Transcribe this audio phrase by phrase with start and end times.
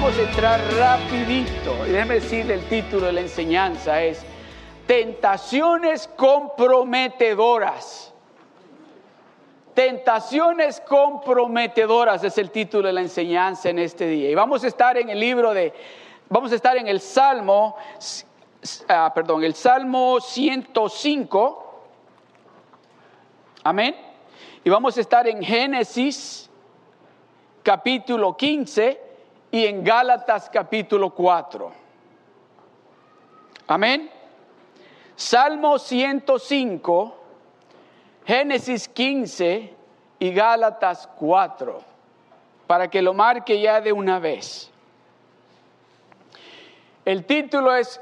[0.00, 1.86] Vamos a entrar rapidito.
[1.86, 4.22] Y déjeme decirle el título de la enseñanza es
[4.86, 8.14] Tentaciones comprometedoras.
[9.74, 14.30] Tentaciones comprometedoras es el título de la enseñanza en este día.
[14.30, 15.74] Y vamos a estar en el libro de,
[16.30, 17.76] vamos a estar en el Salmo,
[18.88, 21.82] ah, perdón, el Salmo 105.
[23.64, 23.94] Amén.
[24.64, 26.48] Y vamos a estar en Génesis
[27.62, 29.09] capítulo 15
[29.50, 31.72] y en Gálatas capítulo 4.
[33.66, 34.10] Amén.
[35.16, 37.16] Salmo 105,
[38.24, 39.74] Génesis 15
[40.18, 41.82] y Gálatas 4,
[42.66, 44.70] para que lo marque ya de una vez.
[47.04, 48.00] El título es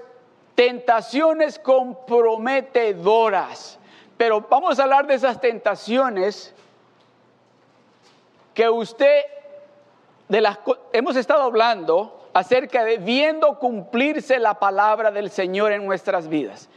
[0.54, 3.78] Tentaciones comprometedoras,
[4.16, 6.54] pero vamos a hablar de esas tentaciones
[8.54, 9.22] que usted
[10.28, 10.58] de las
[10.92, 16.68] hemos estado hablando acerca de viendo cumplirse la palabra del Señor en nuestras vidas.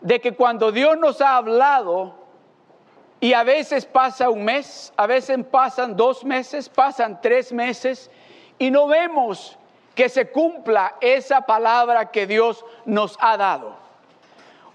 [0.00, 2.14] De que cuando Dios nos ha hablado,
[3.20, 8.10] y a veces pasa un mes, a veces pasan dos meses, pasan tres meses,
[8.58, 9.58] y no vemos
[9.94, 13.76] que se cumpla esa palabra que Dios nos ha dado.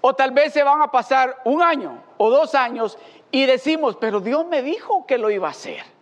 [0.02, 2.98] O tal vez se van a pasar un año o dos años
[3.30, 5.93] y decimos, pero Dios me dijo que lo iba a hacer.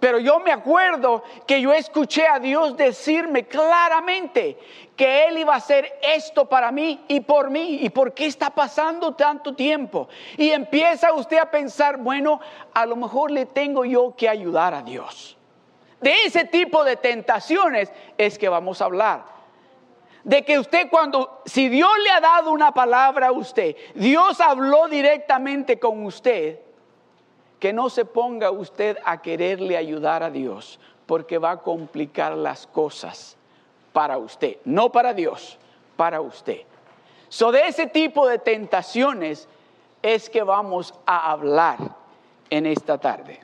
[0.00, 4.58] Pero yo me acuerdo que yo escuché a Dios decirme claramente
[4.96, 7.78] que Él iba a hacer esto para mí y por mí.
[7.82, 10.08] ¿Y por qué está pasando tanto tiempo?
[10.36, 12.40] Y empieza usted a pensar, bueno,
[12.72, 15.36] a lo mejor le tengo yo que ayudar a Dios.
[16.00, 19.24] De ese tipo de tentaciones es que vamos a hablar.
[20.22, 24.88] De que usted cuando, si Dios le ha dado una palabra a usted, Dios habló
[24.88, 26.60] directamente con usted,
[27.64, 32.66] que no se ponga usted a quererle ayudar a Dios, porque va a complicar las
[32.66, 33.38] cosas
[33.94, 35.56] para usted, no para Dios,
[35.96, 36.60] para usted.
[37.30, 39.48] So de ese tipo de tentaciones
[40.02, 41.78] es que vamos a hablar
[42.50, 43.40] en esta tarde.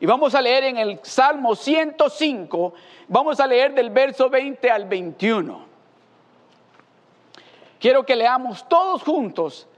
[0.00, 2.72] Y vamos a leer en el Salmo 105,
[3.06, 5.60] vamos a leer del verso 20 al 21.
[7.78, 9.68] Quiero que leamos todos juntos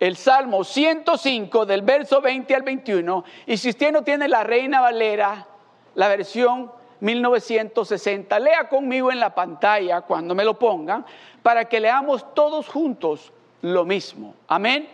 [0.00, 3.24] el Salmo 105 del verso 20 al 21.
[3.46, 5.46] Y si usted no tiene la Reina Valera,
[5.94, 6.70] la versión
[7.00, 11.04] 1960, lea conmigo en la pantalla cuando me lo pongan,
[11.42, 13.32] para que leamos todos juntos
[13.62, 14.34] lo mismo.
[14.46, 14.88] Amén.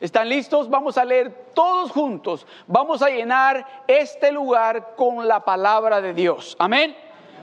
[0.00, 0.68] ¿Están listos?
[0.68, 2.46] Vamos a leer todos juntos.
[2.66, 6.54] Vamos a llenar este lugar con la palabra de Dios.
[6.58, 6.94] Amén.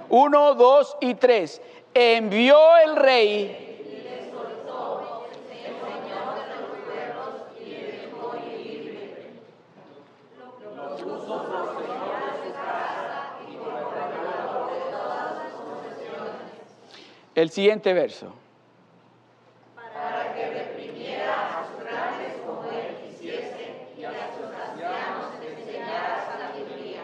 [0.09, 1.61] Uno, dos y tres.
[1.93, 3.62] Envió el rey
[17.35, 18.31] El siguiente verso.
[19.73, 27.01] Para que reprimiera a sus grandes como él quisiese y a sus ancianos enseñara sabiduría.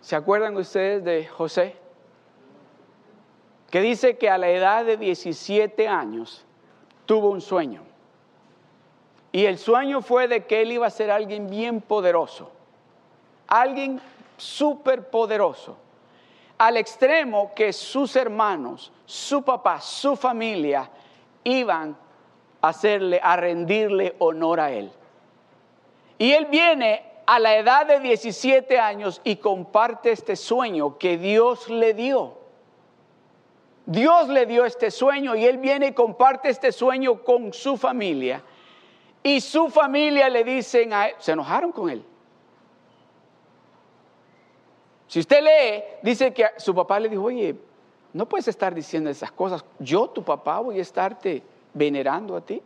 [0.00, 1.74] ¿Se acuerdan ustedes de José?
[3.68, 6.44] Que dice que a la edad de 17 años
[7.06, 7.82] tuvo un sueño.
[9.32, 12.52] Y el sueño fue de que él iba a ser alguien bien poderoso,
[13.48, 14.00] alguien
[14.36, 15.76] súper poderoso
[16.58, 20.90] al extremo que sus hermanos, su papá, su familia
[21.44, 21.96] iban
[22.60, 24.90] a hacerle, a rendirle honor a él.
[26.18, 31.68] Y él viene a la edad de 17 años y comparte este sueño que Dios
[31.68, 32.38] le dio.
[33.84, 38.42] Dios le dio este sueño y él viene y comparte este sueño con su familia.
[39.22, 42.04] Y su familia le dicen a él, se enojaron con él.
[45.08, 47.54] Si usted lee, dice que su papá le dijo, oye,
[48.12, 49.64] no puedes estar diciendo esas cosas.
[49.78, 51.42] Yo, tu papá, voy a estarte
[51.74, 52.62] venerando a ti.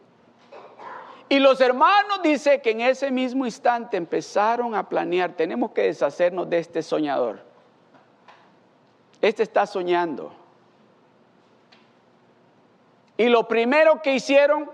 [1.28, 6.48] Y los hermanos dice que en ese mismo instante empezaron a planear, tenemos que deshacernos
[6.48, 7.40] de este soñador.
[9.20, 10.32] Este está soñando.
[13.16, 14.70] Y lo primero que hicieron,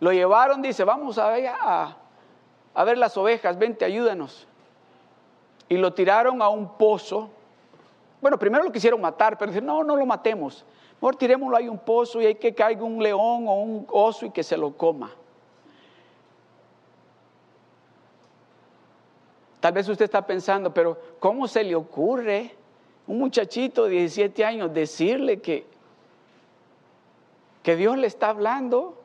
[0.00, 1.96] lo llevaron, dice, vamos a ver, a,
[2.72, 4.48] a ver las ovejas, vente, ayúdanos
[5.68, 7.30] y lo tiraron a un pozo.
[8.20, 10.64] Bueno, primero lo quisieron matar, pero dijeron, no, no lo matemos.
[10.94, 14.26] Mejor tirémoslo ahí a un pozo y hay que caiga un león o un oso
[14.26, 15.10] y que se lo coma.
[19.60, 22.54] Tal vez usted está pensando, pero ¿cómo se le ocurre
[23.06, 25.66] un muchachito de 17 años decirle que,
[27.62, 28.98] que Dios le está hablando?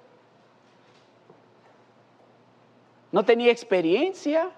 [3.12, 4.52] No tenía experiencia.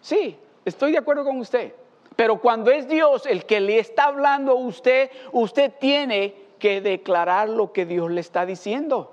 [0.00, 1.74] Sí, estoy de acuerdo con usted.
[2.16, 7.48] Pero cuando es Dios el que le está hablando a usted, usted tiene que declarar
[7.48, 9.12] lo que Dios le está diciendo.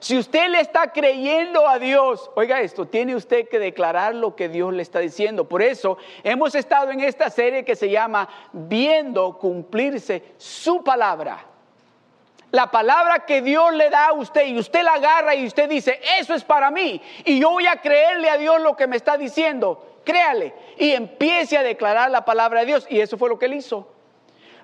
[0.00, 4.48] Si usted le está creyendo a Dios, oiga esto, tiene usted que declarar lo que
[4.48, 5.48] Dios le está diciendo.
[5.48, 11.46] Por eso hemos estado en esta serie que se llama Viendo cumplirse su palabra.
[12.50, 16.00] La palabra que Dios le da a usted y usted la agarra y usted dice,
[16.18, 17.00] eso es para mí.
[17.24, 19.91] Y yo voy a creerle a Dios lo que me está diciendo.
[20.04, 22.86] Créale y empiece a declarar la palabra de Dios.
[22.88, 23.88] Y eso fue lo que él hizo.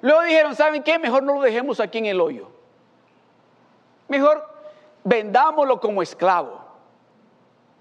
[0.00, 0.98] Luego dijeron, ¿saben qué?
[0.98, 2.48] Mejor no lo dejemos aquí en el hoyo.
[4.08, 4.46] Mejor
[5.04, 6.60] vendámoslo como esclavo.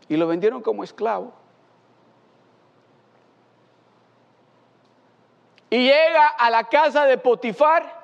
[0.09, 1.33] Y lo vendieron como esclavo.
[5.69, 7.98] Y llega a la casa de Potifar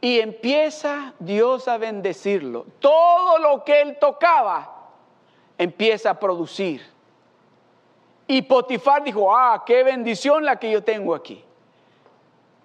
[0.00, 2.66] y empieza Dios a bendecirlo.
[2.80, 4.90] Todo lo que él tocaba
[5.56, 6.93] empieza a producir.
[8.26, 11.44] Y Potifar dijo, ah, qué bendición la que yo tengo aquí.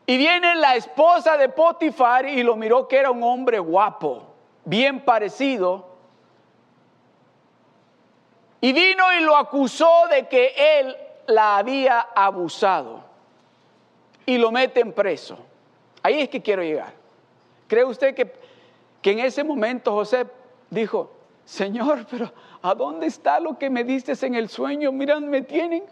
[0.06, 4.24] Y viene la esposa de Potifar y lo miró que era un hombre guapo,
[4.66, 5.88] bien parecido.
[8.62, 10.98] Y vino y lo acusó de que él
[11.28, 13.04] la había abusado.
[14.26, 15.38] Y lo meten preso.
[16.02, 16.94] Ahí es que quiero llegar.
[17.68, 18.34] ¿Cree usted que,
[19.02, 20.26] que en ese momento José
[20.70, 21.12] dijo,
[21.46, 24.92] Señor, pero ¿a dónde está lo que me diste en el sueño?
[24.92, 25.84] Miran, me tienen.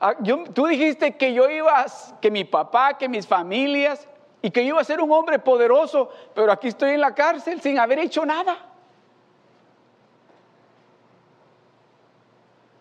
[0.00, 0.14] Ah,
[0.52, 1.86] tú dijiste que yo iba,
[2.20, 4.08] que mi papá, que mis familias,
[4.40, 7.60] y que yo iba a ser un hombre poderoso, pero aquí estoy en la cárcel
[7.60, 8.58] sin haber hecho nada.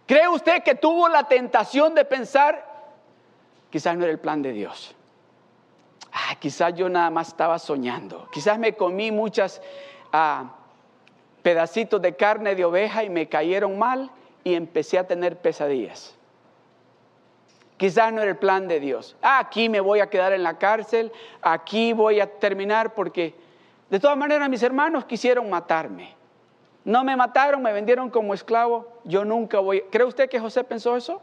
[0.07, 2.65] ¿Cree usted que tuvo la tentación de pensar,
[3.69, 4.95] quizás no era el plan de Dios?
[6.11, 9.61] ah, quizás yo nada más estaba soñando, quizás me comí muchas
[10.11, 10.55] ah,
[11.41, 14.11] pedacitos de carne de oveja y me cayeron mal
[14.43, 16.15] y empecé a tener pesadillas.
[17.77, 19.15] Quizás no era el plan de Dios.
[19.21, 21.11] Ah, aquí me voy a quedar en la cárcel,
[21.41, 23.33] aquí voy a terminar porque
[23.89, 26.15] de todas maneras mis hermanos quisieron matarme.
[26.83, 29.81] No me mataron, me vendieron como esclavo, yo nunca voy.
[29.91, 31.21] ¿Cree usted que José pensó eso?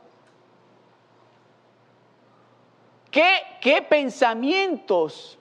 [3.11, 5.39] ¿Qué, pensamientos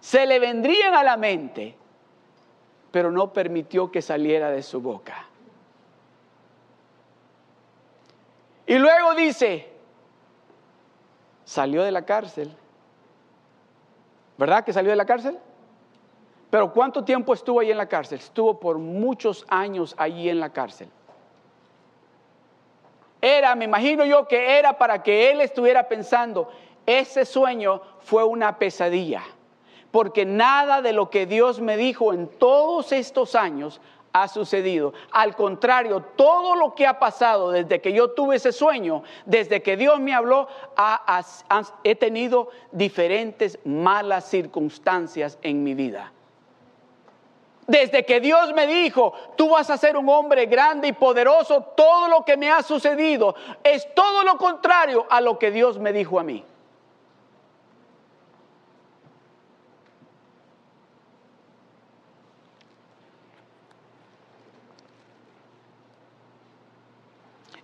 [0.00, 1.76] se le vendrían a la mente?
[2.92, 5.26] Pero no permitió que saliera de su boca.
[8.66, 9.68] Y luego dice,
[11.44, 12.54] salió de la cárcel.
[14.38, 15.38] ¿Verdad que salió de la cárcel?
[16.50, 18.18] Pero ¿cuánto tiempo estuvo ahí en la cárcel?
[18.18, 20.88] Estuvo por muchos años allí en la cárcel.
[23.22, 26.50] Era, me imagino yo que era para que él estuviera pensando,
[26.84, 29.22] ese sueño fue una pesadilla,
[29.92, 33.80] porque nada de lo que Dios me dijo en todos estos años
[34.12, 34.92] ha sucedido.
[35.10, 39.76] Al contrario, todo lo que ha pasado desde que yo tuve ese sueño, desde que
[39.76, 40.48] Dios me habló,
[41.84, 46.12] he tenido diferentes malas circunstancias en mi vida.
[47.66, 52.08] Desde que Dios me dijo, tú vas a ser un hombre grande y poderoso, todo
[52.08, 56.18] lo que me ha sucedido es todo lo contrario a lo que Dios me dijo
[56.18, 56.44] a mí.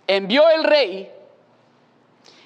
[0.09, 1.11] Envió el rey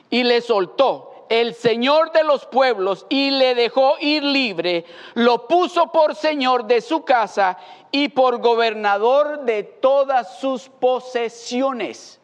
[0.09, 5.89] y le soltó el Señor de los pueblos y le dejó ir libre, lo puso
[5.89, 7.57] por Señor de su casa
[7.89, 12.19] y por gobernador de todas sus posesiones.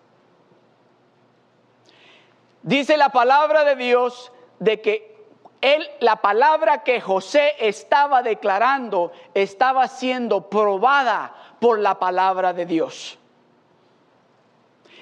[2.62, 5.16] Dice la palabra de Dios de que
[5.62, 13.19] él, la palabra que José estaba declarando estaba siendo probada por la palabra de Dios.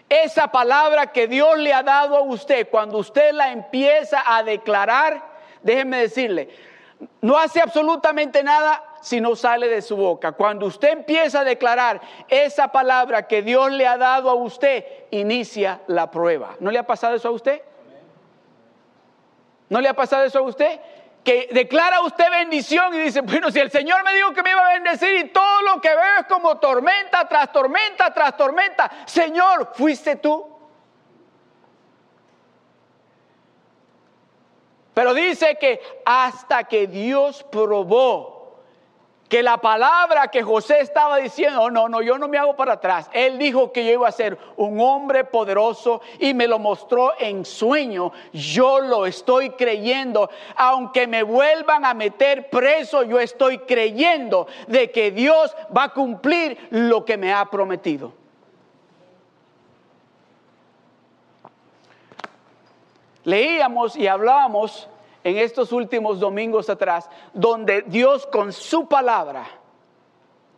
[0.10, 5.22] Esa palabra que Dios le ha dado a usted, cuando usted la empieza a declarar,
[5.64, 6.50] déjeme decirle,
[7.22, 10.32] no hace absolutamente nada si no sale de su boca.
[10.32, 15.82] Cuando usted empieza a declarar esa palabra que Dios le ha dado a usted, inicia
[15.88, 16.56] la prueba.
[16.60, 17.62] ¿No le ha pasado eso a usted?
[19.70, 20.80] ¿No le ha pasado eso a usted?
[21.28, 24.66] Que declara usted bendición y dice, bueno, si el Señor me dijo que me iba
[24.66, 29.74] a bendecir y todo lo que veo es como tormenta tras tormenta tras tormenta, Señor,
[29.74, 30.48] fuiste tú.
[34.94, 38.37] Pero dice que hasta que Dios probó
[39.30, 43.10] que la palabra que José estaba diciendo, no, no, yo no me hago para atrás.
[43.12, 47.44] Él dijo que yo iba a ser un hombre poderoso y me lo mostró en
[47.44, 48.14] sueño.
[48.32, 50.30] Yo lo estoy creyendo.
[50.56, 56.68] Aunque me vuelvan a meter preso, yo estoy creyendo de que Dios va a cumplir
[56.70, 58.14] lo que me ha prometido.
[63.26, 64.88] Leíamos y hablábamos
[65.28, 69.46] en estos últimos domingos atrás, donde Dios con su palabra,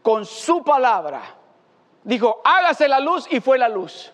[0.04, 1.24] con su palabra,
[2.04, 4.14] dijo, hágase la luz y fue la luz.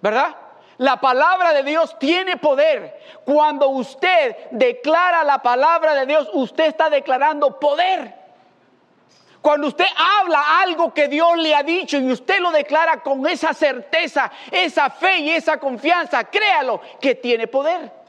[0.00, 0.34] ¿Verdad?
[0.78, 2.98] La palabra de Dios tiene poder.
[3.26, 8.22] Cuando usted declara la palabra de Dios, usted está declarando poder.
[9.42, 13.52] Cuando usted habla algo que Dios le ha dicho y usted lo declara con esa
[13.52, 18.01] certeza, esa fe y esa confianza, créalo que tiene poder.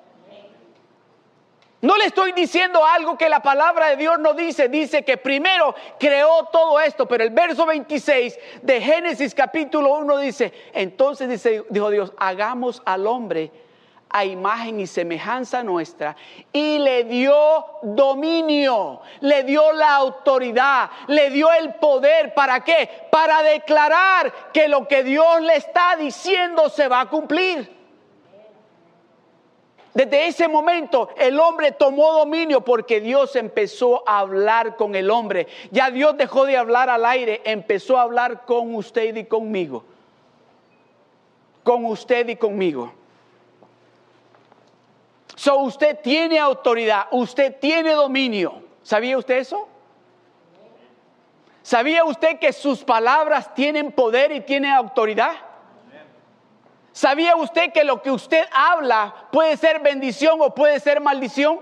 [1.84, 4.70] No le estoy diciendo algo que la palabra de Dios no dice.
[4.70, 10.54] Dice que primero creó todo esto, pero el verso 26 de Génesis capítulo 1 dice,
[10.72, 13.52] entonces dijo Dios, hagamos al hombre
[14.10, 16.16] a imagen y semejanza nuestra
[16.54, 22.34] y le dio dominio, le dio la autoridad, le dio el poder.
[22.34, 23.08] ¿Para qué?
[23.12, 27.83] Para declarar que lo que Dios le está diciendo se va a cumplir.
[29.94, 35.48] Desde ese momento el hombre tomó dominio porque Dios empezó a hablar con el hombre.
[35.72, 39.84] Ya Dios dejó de hablar al aire, empezó a hablar con usted y conmigo.
[41.64, 42.92] Con usted y conmigo.
[45.36, 48.64] So usted tiene autoridad, usted tiene dominio.
[48.82, 49.68] ¿Sabía usted eso?
[51.62, 55.34] ¿Sabía usted que sus palabras tienen poder y tienen autoridad?
[56.94, 61.60] ¿Sabía usted que lo que usted habla puede ser bendición o puede ser maldición?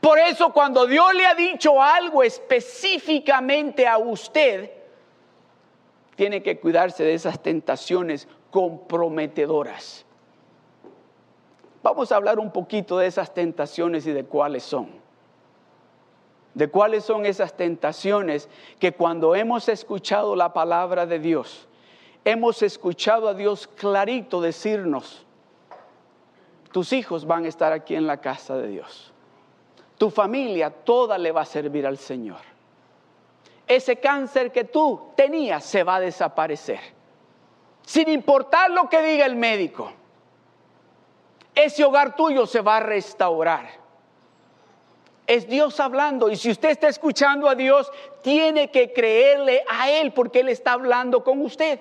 [0.00, 4.72] Por eso cuando Dios le ha dicho algo específicamente a usted,
[6.16, 10.04] tiene que cuidarse de esas tentaciones comprometedoras.
[11.82, 14.90] Vamos a hablar un poquito de esas tentaciones y de cuáles son.
[16.54, 18.48] De cuáles son esas tentaciones
[18.80, 21.68] que cuando hemos escuchado la palabra de Dios,
[22.24, 25.24] hemos escuchado a Dios clarito decirnos,
[26.70, 29.12] tus hijos van a estar aquí en la casa de Dios.
[29.98, 32.40] Tu familia toda le va a servir al Señor.
[33.66, 36.80] Ese cáncer que tú tenías se va a desaparecer.
[37.84, 39.92] Sin importar lo que diga el médico.
[41.54, 43.68] Ese hogar tuyo se va a restaurar.
[45.26, 47.90] Es Dios hablando y si usted está escuchando a Dios,
[48.22, 51.78] tiene que creerle a Él porque Él está hablando con usted.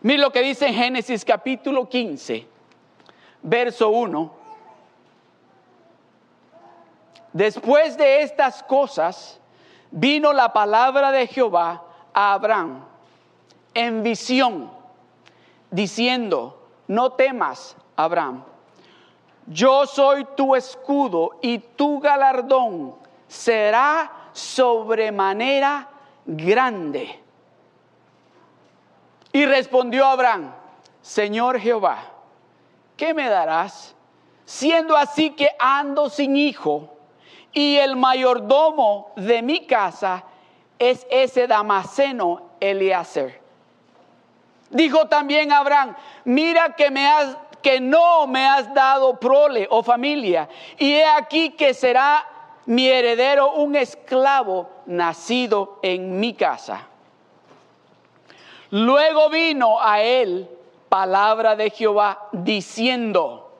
[0.00, 2.46] Mire lo que dice en Génesis capítulo 15,
[3.42, 4.32] verso 1.
[7.32, 9.40] Después de estas cosas,
[9.90, 11.82] vino la palabra de Jehová
[12.14, 12.84] a Abraham
[13.74, 14.70] en visión,
[15.70, 18.44] diciendo, no temas, Abraham,
[19.46, 22.94] yo soy tu escudo y tu galardón
[23.26, 25.88] será sobremanera
[26.24, 27.20] grande.
[29.32, 30.52] Y respondió Abraham,
[31.02, 31.98] Señor Jehová,
[32.96, 33.94] ¿qué me darás?
[34.44, 36.96] Siendo así que ando sin hijo
[37.52, 40.24] y el mayordomo de mi casa
[40.78, 43.40] es ese Damaseno Eliezer.
[44.70, 50.48] Dijo también Abraham, mira que me has que no me has dado prole o familia,
[50.78, 52.26] y he aquí que será
[52.66, 56.87] mi heredero un esclavo nacido en mi casa.
[58.70, 60.48] Luego vino a él
[60.88, 63.50] palabra de Jehová diciendo,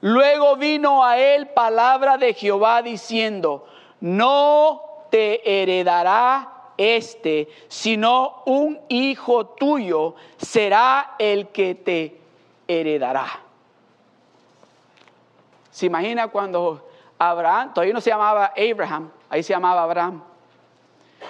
[0.00, 3.66] luego vino a él palabra de Jehová diciendo,
[4.00, 12.20] no te heredará este, sino un hijo tuyo será el que te
[12.68, 13.40] heredará.
[15.70, 16.88] ¿Se imagina cuando
[17.18, 20.22] Abraham, todavía no se llamaba Abraham, ahí se llamaba Abraham,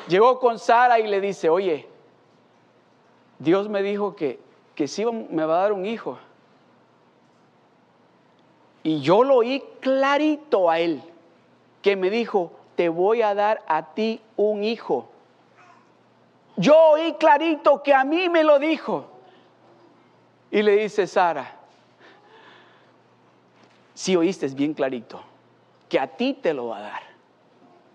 [0.09, 1.94] llegó con Sara y le dice, oye,
[3.45, 4.41] Dios me dijo que,
[4.75, 6.19] que sí me va a dar un hijo.
[8.83, 11.03] Y yo lo oí clarito a él,
[11.81, 15.09] que me dijo, te voy a dar a ti un hijo.
[16.57, 19.07] Yo oí clarito que a mí me lo dijo.
[20.51, 21.57] Y le dice Sara,
[23.95, 25.21] si oíste bien clarito,
[25.89, 27.03] que a ti te lo va a dar.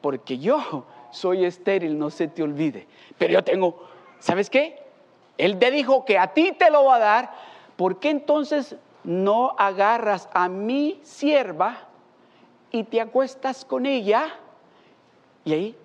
[0.02, 2.88] Porque yo soy estéril, no se te olvide.
[3.18, 3.88] Pero yo tengo,
[4.20, 4.89] ¿sabes qué?
[5.40, 7.32] Él te dijo que a ti te lo va a dar,
[7.78, 11.78] ¿por qué entonces no agarras a mi sierva
[12.72, 14.36] y te acuestas con ella?
[15.46, 15.78] Y ahí,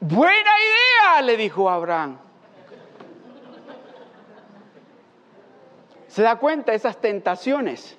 [0.00, 2.18] buena idea, le dijo Abraham.
[6.08, 7.96] ¿Se da cuenta esas tentaciones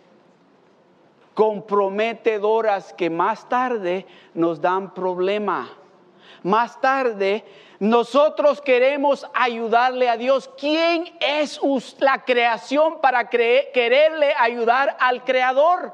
[1.34, 5.70] comprometedoras que más tarde nos dan problema?
[6.44, 7.44] Más tarde,
[7.80, 10.50] nosotros queremos ayudarle a Dios.
[10.58, 11.60] ¿Quién es
[12.00, 15.94] la creación para quererle ayudar al Creador?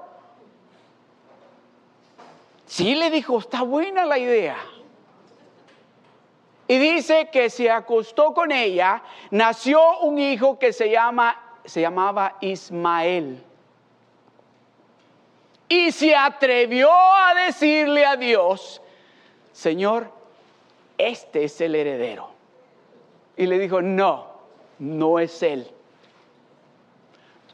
[2.66, 4.58] Sí le dijo, está buena la idea.
[6.68, 12.38] Y dice que se acostó con ella, nació un hijo que se, llama, se llamaba
[12.40, 13.44] Ismael.
[15.68, 18.82] Y se atrevió a decirle a Dios,
[19.52, 20.21] Señor,
[20.98, 22.30] este es el heredero.
[23.38, 24.28] Y le dijo, no,
[24.80, 25.68] no es él.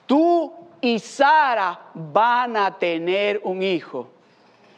[0.05, 4.09] Tú y Sara van a tener un hijo.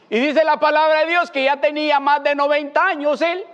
[0.08, 3.44] Y dice la palabra de Dios que ya tenía más de 90 años él.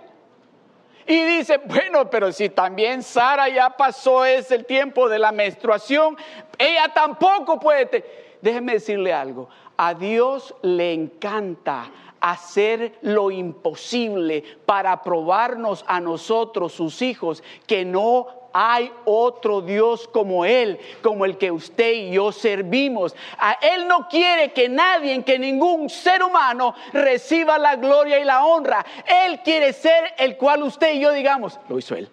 [1.07, 6.17] Y dice, bueno, pero si también Sara ya pasó es el tiempo de la menstruación,
[6.59, 8.05] ella tampoco puede.
[8.41, 11.91] Déjeme decirle algo, a Dios le encanta
[12.31, 20.47] hacer lo imposible para probarnos a nosotros, sus hijos, que no hay otro Dios como
[20.47, 23.15] Él, como el que usted y yo servimos.
[23.39, 28.47] A Él no quiere que nadie, que ningún ser humano reciba la gloria y la
[28.47, 28.85] honra.
[29.07, 32.09] Él quiere ser el cual usted y yo digamos, lo hizo Él.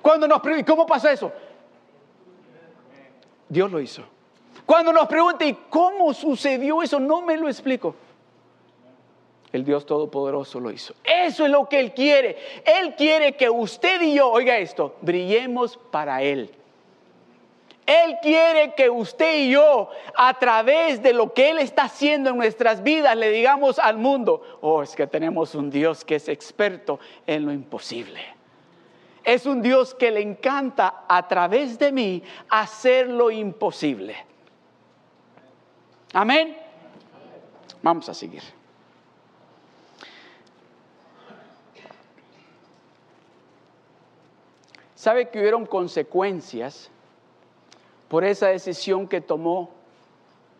[0.00, 1.32] Cuando nos ¿cómo pasa eso?
[3.48, 4.04] Dios lo hizo.
[4.64, 7.00] Cuando nos pregunte, ¿y cómo sucedió eso?
[7.00, 7.96] No me lo explico.
[9.52, 10.94] El Dios Todopoderoso lo hizo.
[11.02, 12.36] Eso es lo que Él quiere.
[12.64, 16.50] Él quiere que usted y yo, oiga esto, brillemos para Él.
[17.84, 22.36] Él quiere que usted y yo, a través de lo que Él está haciendo en
[22.36, 27.00] nuestras vidas, le digamos al mundo, oh, es que tenemos un Dios que es experto
[27.26, 28.20] en lo imposible.
[29.24, 34.16] Es un Dios que le encanta a través de mí hacer lo imposible.
[36.12, 36.56] Amén.
[37.82, 38.59] Vamos a seguir.
[45.00, 46.90] ¿Sabe que hubieron consecuencias
[48.06, 49.70] por esa decisión que tomó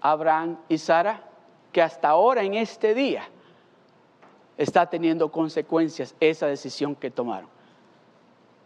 [0.01, 1.25] Abraham y Sara?
[1.73, 3.29] Que hasta ahora, en este día,
[4.57, 7.51] está teniendo consecuencias esa decisión que tomaron.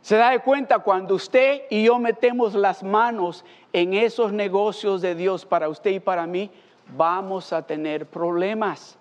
[0.01, 5.17] Se da de cuenta cuando usted y yo metemos las manos en esos negocios de
[5.17, 6.53] Dios para usted y para mí,
[6.97, 8.97] vamos a tener problemas.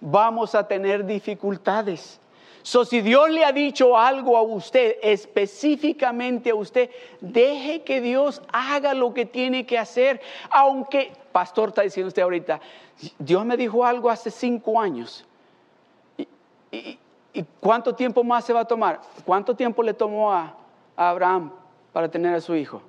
[0.00, 2.20] Vamos a tener dificultades.
[2.64, 8.40] So, si Dios le ha dicho algo a usted, específicamente a usted, deje que Dios
[8.50, 10.18] haga lo que tiene que hacer.
[10.48, 12.62] Aunque, pastor, está diciendo usted ahorita,
[13.18, 15.26] Dios me dijo algo hace cinco años.
[16.72, 16.98] ¿Y,
[17.60, 18.98] cuánto tiempo más se va a tomar?
[19.26, 20.56] ¿Cuánto tiempo le tomó a
[20.96, 21.52] Abraham
[21.92, 22.80] para tener a su hijo?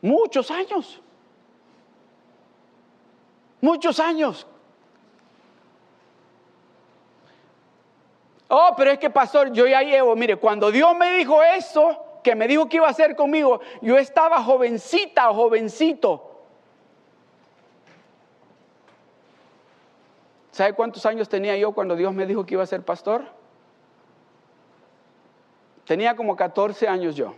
[0.00, 1.00] Muchos años
[3.64, 4.46] muchos años.
[8.48, 12.34] Oh, pero es que pastor, yo ya llevo, mire, cuando Dios me dijo eso, que
[12.34, 16.30] me dijo que iba a hacer conmigo, yo estaba jovencita o jovencito.
[20.52, 23.24] ¿Sabe cuántos años tenía yo cuando Dios me dijo que iba a ser pastor?
[25.84, 27.34] Tenía como 14 años yo.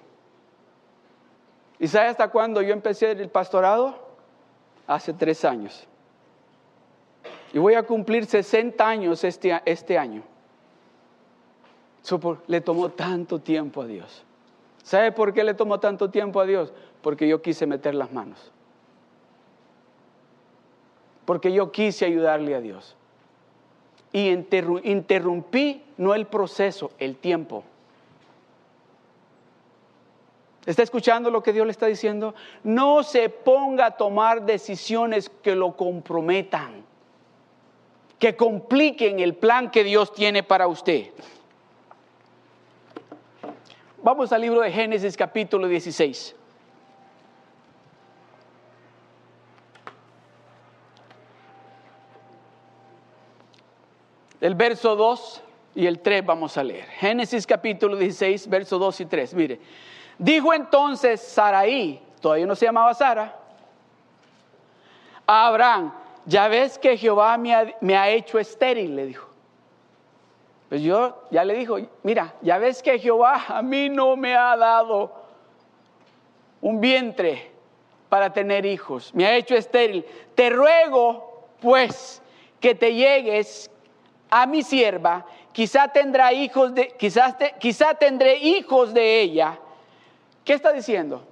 [1.79, 4.07] ¿Y sabe hasta cuándo yo empecé el pastorado?
[4.87, 5.89] Hace tres años.
[7.57, 10.23] Y voy a cumplir 60 años este, este año.
[12.49, 14.25] le tomó tanto tiempo a Dios.
[14.83, 16.75] ¿Sabe por qué le tomó tanto tiempo a Dios?
[17.01, 18.53] Porque yo quise meter las manos.
[21.25, 22.95] Porque yo quise ayudarle a Dios.
[24.12, 27.64] Y interrumpí no el proceso, el tiempo.
[30.66, 32.35] ¿Está escuchando lo que Dios le está diciendo?
[32.62, 36.85] No se ponga a tomar decisiones que lo comprometan
[38.19, 41.11] que compliquen el plan que Dios tiene para usted.
[44.03, 46.35] Vamos al libro de Génesis capítulo 16.
[54.41, 55.43] El verso 2
[55.75, 56.87] y el 3 vamos a leer.
[56.87, 59.35] Génesis capítulo 16, verso 2 y 3.
[59.35, 59.61] Mire,
[60.19, 63.37] dijo entonces Saraí, todavía no se llamaba Sara,
[65.27, 65.93] a Abraham,
[66.27, 69.29] ya ves que Jehová me ha, hecho estéril, le dijo.
[70.69, 74.57] Pues yo ya le dijo, mira, ya ves que Jehová a mí no me ha
[74.57, 75.12] dado
[76.61, 77.53] un vientre
[78.09, 80.05] para tener hijos, me ha hecho estéril.
[80.35, 82.21] Te ruego, pues,
[82.61, 83.71] que te llegues
[84.29, 89.59] a mi sierva, quizá tendrá hijos de, quizás quizá tendré hijos de ella.
[90.45, 91.25] ¿Qué está diciendo?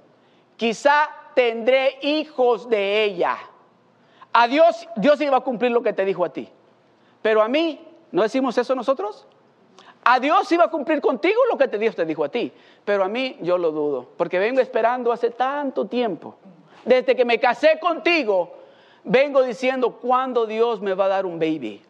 [0.55, 3.37] Quizá tendré hijos de ella.
[4.37, 6.49] A Dios, Dios iba a cumplir lo que te dijo a ti.
[7.21, 7.79] Pero a mí,
[8.11, 9.25] ¿no decimos eso nosotros?
[10.03, 12.51] A Dios iba a cumplir contigo lo que te Dios te dijo a ti.
[12.83, 16.35] Pero a mí yo lo dudo, porque vengo esperando hace tanto tiempo.
[16.83, 18.57] Desde que me casé contigo,
[19.05, 21.81] vengo diciendo cuándo Dios me va a dar un baby.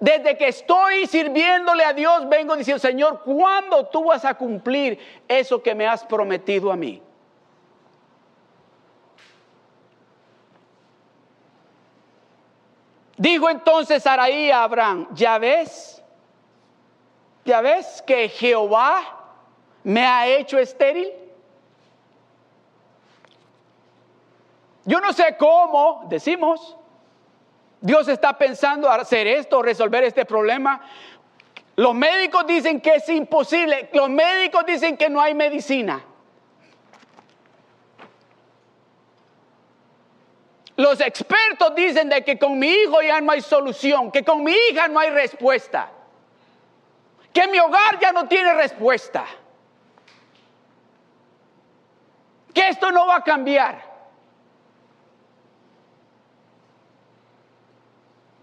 [0.00, 4.98] Desde que estoy sirviéndole a Dios, vengo diciendo, Señor, ¿cuándo tú vas a cumplir
[5.28, 7.02] eso que me has prometido a mí?
[13.16, 16.02] Dijo entonces Saraí a Abraham, ya ves,
[17.44, 19.00] ya ves que Jehová
[19.84, 21.10] me ha hecho estéril.
[24.84, 26.76] Yo no sé cómo, decimos,
[27.80, 30.80] Dios está pensando hacer esto, resolver este problema.
[31.76, 33.90] Los médicos dicen que es imposible.
[33.92, 36.04] Los médicos dicen que no hay medicina.
[40.76, 44.52] Los expertos dicen de que con mi hijo ya no hay solución, que con mi
[44.52, 45.90] hija no hay respuesta,
[47.32, 49.24] que mi hogar ya no tiene respuesta,
[52.52, 53.96] que esto no va a cambiar.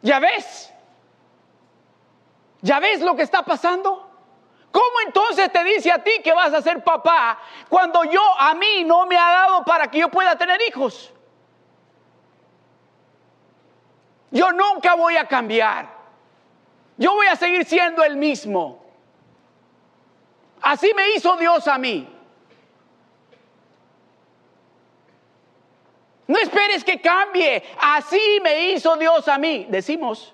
[0.02, 0.74] ¿Ya ves?
[2.62, 4.10] ¿Ya ves lo que está pasando?
[4.72, 8.84] ¿Cómo entonces te dice a ti que vas a ser papá cuando yo a mí
[8.84, 11.13] no me ha dado para que yo pueda tener hijos?
[14.34, 15.88] Yo nunca voy a cambiar.
[16.98, 18.84] Yo voy a seguir siendo el mismo.
[20.60, 22.10] Así me hizo Dios a mí.
[26.26, 27.62] No esperes que cambie.
[27.80, 29.68] Así me hizo Dios a mí.
[29.70, 30.34] Decimos.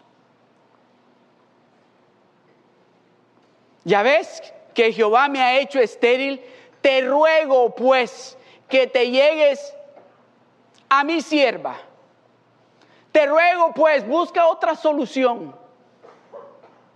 [3.83, 4.41] Ya ves
[4.73, 6.41] que Jehová me ha hecho estéril.
[6.79, 8.37] Te ruego pues
[8.69, 9.75] que te llegues
[10.87, 11.88] a mi sierva.
[13.11, 15.55] Te ruego pues, busca otra solución.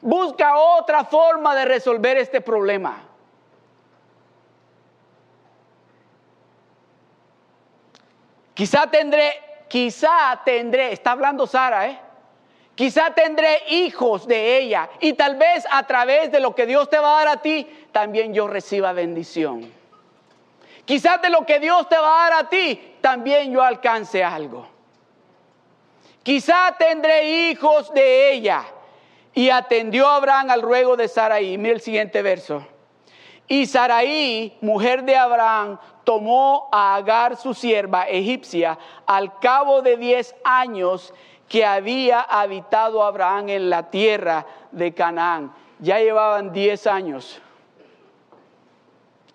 [0.01, 3.03] Busca otra forma de resolver este problema.
[8.53, 9.33] Quizá tendré,
[9.67, 11.99] quizá tendré, está hablando Sara, ¿eh?
[12.75, 16.97] Quizá tendré hijos de ella y tal vez a través de lo que Dios te
[16.97, 19.71] va a dar a ti, también yo reciba bendición.
[20.85, 24.72] Quizás de lo que Dios te va a dar a ti, también yo alcance algo.
[26.23, 28.63] Quizá tendré hijos de ella.
[29.35, 31.57] Y atendió Abraham al ruego de Saraí.
[31.57, 32.65] Mira el siguiente verso.
[33.47, 40.35] Y Saraí, mujer de Abraham, tomó a Agar su sierva egipcia al cabo de diez
[40.43, 41.13] años
[41.49, 45.53] que había habitado Abraham en la tierra de Canaán.
[45.79, 47.41] Ya llevaban diez años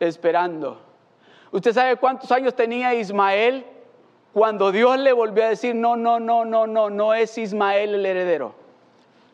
[0.01, 0.81] esperando.
[1.51, 3.67] ¿Usted sabe cuántos años tenía Ismael
[4.39, 8.07] cuando Dios le volvió a decir, no, no, no, no, no, no es Ismael el
[8.07, 8.55] heredero?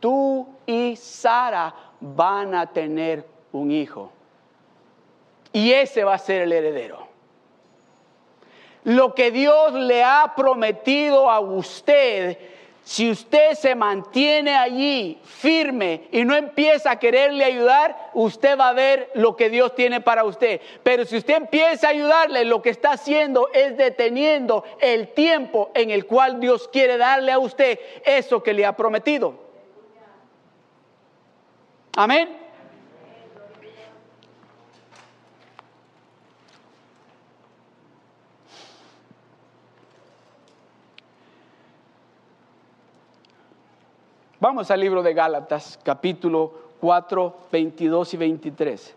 [0.00, 4.10] Tú y Sara van a tener un hijo.
[5.52, 7.14] Y ese va a ser el heredero
[8.84, 12.38] lo que Dios le ha prometido a usted,
[12.84, 18.72] si usted se mantiene allí firme y no empieza a quererle ayudar, usted va a
[18.74, 20.60] ver lo que Dios tiene para usted.
[20.82, 25.90] Pero si usted empieza a ayudarle, lo que está haciendo es deteniendo el tiempo en
[25.90, 29.34] el cual Dios quiere darle a usted eso que le ha prometido.
[31.96, 32.43] Amén.
[44.44, 48.94] Vamos al libro de Gálatas, capítulo 4, 22 y 23.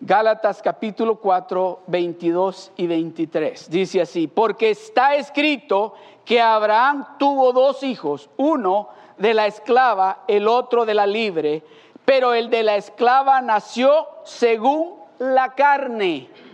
[0.00, 3.68] Gálatas capítulo 4, 22 y 23.
[3.68, 5.92] Dice así, porque está escrito
[6.24, 11.62] que Abraham tuvo dos hijos, uno de la esclava, el otro de la libre,
[12.06, 16.47] pero el de la esclava nació según la carne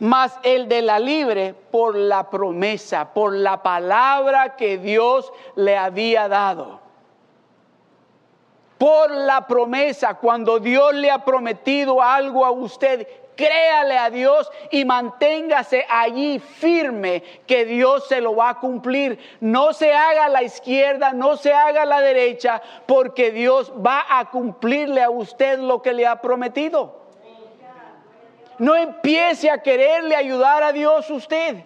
[0.00, 6.28] mas el de la libre por la promesa, por la palabra que Dios le había
[6.28, 6.80] dado.
[8.78, 13.08] Por la promesa, cuando Dios le ha prometido algo a usted,
[13.38, 19.18] créale a Dios y manténgase allí firme que Dios se lo va a cumplir.
[19.40, 24.04] No se haga a la izquierda, no se haga a la derecha, porque Dios va
[24.08, 26.97] a cumplirle a usted lo que le ha prometido.
[28.58, 31.64] No empiece a quererle ayudar a Dios usted.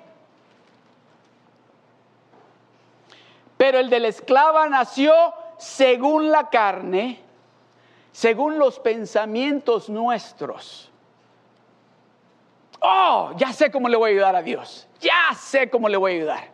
[3.57, 5.15] Pero el de la esclava nació
[5.57, 7.21] según la carne,
[8.11, 10.91] según los pensamientos nuestros.
[12.81, 14.89] Oh, ya sé cómo le voy a ayudar a Dios.
[15.01, 16.49] Ya sé cómo le voy a ayudar.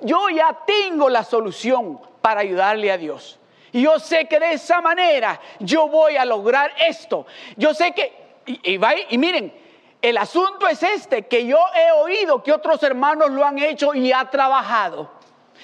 [0.00, 3.40] Yo ya tengo la solución para ayudarle a Dios.
[3.72, 7.26] Y yo sé que de esa manera yo voy a lograr esto.
[7.56, 8.12] Yo sé que,
[8.46, 8.78] y,
[9.10, 9.65] y miren,
[10.06, 14.12] el asunto es este, que yo he oído que otros hermanos lo han hecho y
[14.12, 15.10] ha trabajado.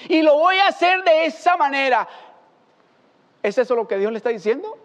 [0.09, 2.05] Y lo voy a hacer de esa manera.
[3.41, 4.77] ¿Es eso lo que Dios le está diciendo?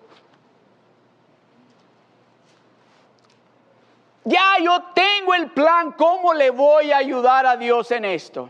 [4.22, 8.48] Ya yo tengo el plan, ¿cómo le voy a ayudar a Dios en esto?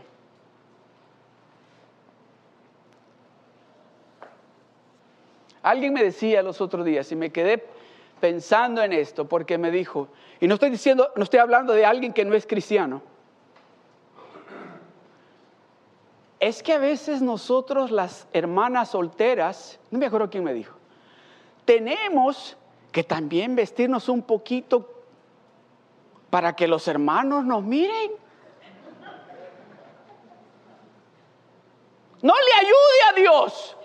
[5.63, 7.67] Alguien me decía los otros días y me quedé
[8.19, 12.13] pensando en esto porque me dijo, y no estoy diciendo, no estoy hablando de alguien
[12.13, 13.01] que no es cristiano.
[16.39, 20.77] Es que a veces nosotros las hermanas solteras, no me acuerdo quién me dijo,
[21.65, 22.55] tenemos
[22.91, 25.03] que también vestirnos un poquito
[26.29, 28.11] para que los hermanos nos miren.
[32.21, 33.77] No le ayude a Dios.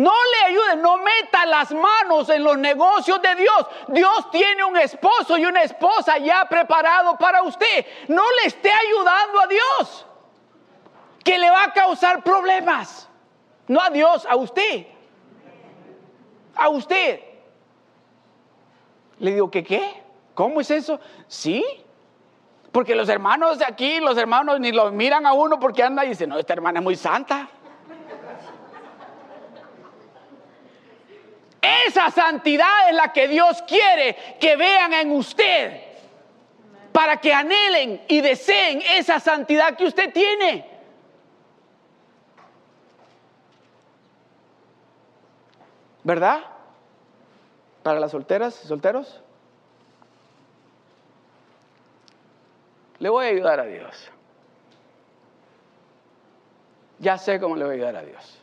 [0.00, 3.66] No le ayude, no meta las manos en los negocios de Dios.
[3.88, 7.84] Dios tiene un esposo y una esposa ya preparado para usted.
[8.08, 10.06] No le esté ayudando a Dios,
[11.22, 13.10] que le va a causar problemas.
[13.68, 14.86] No a Dios, a usted.
[16.54, 17.20] A usted.
[19.18, 20.02] Le digo, ¿qué qué?
[20.32, 20.98] ¿Cómo es eso?
[21.28, 21.62] Sí.
[22.72, 26.08] Porque los hermanos de aquí, los hermanos ni los miran a uno porque anda y
[26.08, 27.50] dicen, no, esta hermana es muy santa.
[31.60, 35.82] Esa santidad es la que Dios quiere que vean en usted.
[36.92, 40.66] Para que anhelen y deseen esa santidad que usted tiene.
[46.02, 46.40] ¿Verdad?
[47.82, 49.20] Para las solteras y solteros.
[52.98, 54.10] Le voy a ayudar a Dios.
[56.98, 58.39] Ya sé cómo le voy a ayudar a Dios.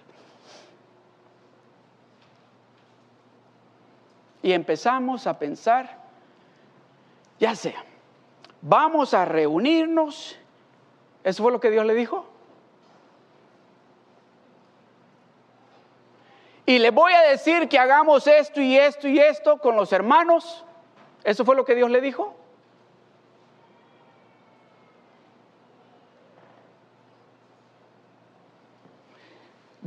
[4.47, 5.97] Y empezamos a pensar,
[7.38, 7.83] ya sea,
[8.62, 10.38] vamos a reunirnos,
[11.21, 12.25] ¿eso fue lo que Dios le dijo?
[16.65, 20.63] Y le voy a decir que hagamos esto y esto y esto con los hermanos,
[21.25, 22.33] ¿eso fue lo que Dios le dijo?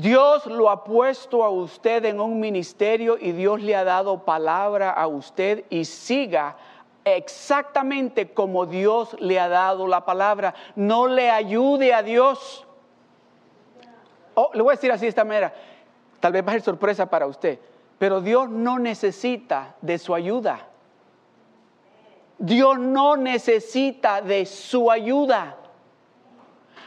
[0.01, 4.91] Dios lo ha puesto a usted en un ministerio y Dios le ha dado palabra
[4.91, 6.57] a usted y siga
[7.05, 10.55] exactamente como Dios le ha dado la palabra.
[10.75, 12.67] No le ayude a Dios.
[14.35, 15.53] Oh, le voy a decir así de esta manera,
[16.19, 17.59] tal vez va a ser sorpresa para usted,
[17.99, 20.67] pero Dios no necesita de su ayuda.
[22.39, 25.60] Dios no necesita de su ayuda.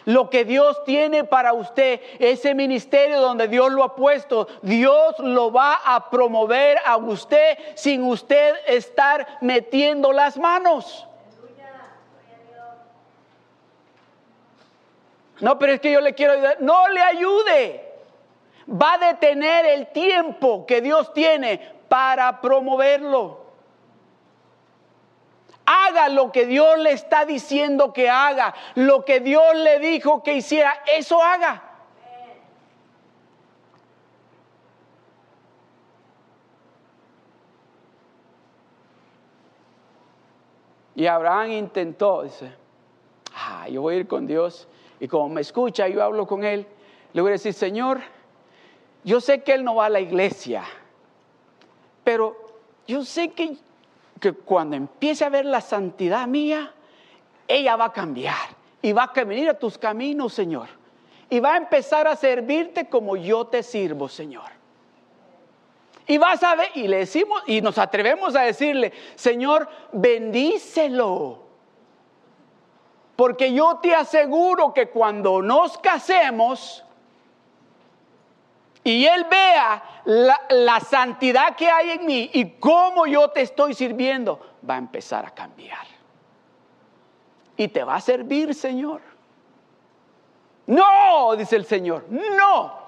[0.05, 5.51] Lo que Dios tiene para usted, ese ministerio donde Dios lo ha puesto, Dios lo
[5.51, 11.07] va a promover a usted sin usted estar metiendo las manos.
[15.39, 16.57] No, pero es que yo le quiero ayudar.
[16.61, 17.91] No le ayude.
[18.69, 23.42] Va a detener el tiempo que Dios tiene para promoverlo.
[25.75, 30.35] Haga lo que Dios le está diciendo que haga, lo que Dios le dijo que
[30.35, 31.73] hiciera, eso haga.
[40.95, 42.53] Y Abraham intentó, dice,
[43.33, 44.67] ah, yo voy a ir con Dios
[44.99, 46.67] y como me escucha, yo hablo con Él,
[47.13, 48.01] le voy a decir, Señor,
[49.03, 50.63] yo sé que Él no va a la iglesia,
[52.03, 52.37] pero
[52.85, 53.57] yo sé que
[54.23, 56.73] que cuando empiece a ver la santidad mía,
[57.45, 60.69] ella va a cambiar y va a venir a tus caminos, Señor.
[61.29, 64.45] Y va a empezar a servirte como yo te sirvo, Señor.
[66.07, 71.43] Y vas a ver, y le decimos, y nos atrevemos a decirle, Señor, bendícelo.
[73.17, 76.85] Porque yo te aseguro que cuando nos casemos,
[78.83, 84.39] y Él vea la, santidad que hay en mí y cómo yo te estoy sirviendo,
[84.69, 85.85] va a empezar a cambiar.
[87.55, 89.01] Y te va a servir, Señor.
[90.67, 92.83] No, dice el Señor, no.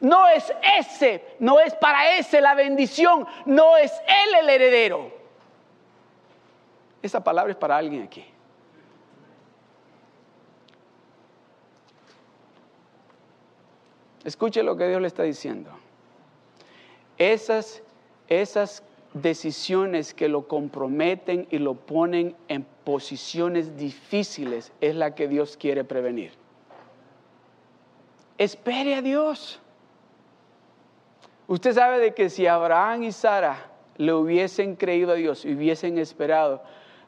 [0.00, 5.10] No es ese, no es para ese la bendición, no es Él el heredero.
[7.00, 8.33] Esa palabra es para alguien aquí.
[14.24, 15.70] Escuche lo que Dios le está diciendo.
[17.18, 17.82] esas,
[18.28, 18.82] esas
[19.12, 25.84] decisiones que lo comprometen y lo ponen en posiciones difíciles es la que Dios quiere
[25.84, 26.32] prevenir.
[28.36, 29.60] Espere a Dios.
[31.46, 35.98] Usted sabe de que si Abraham y Sara le hubiesen creído a Dios y hubiesen
[35.98, 36.62] esperado,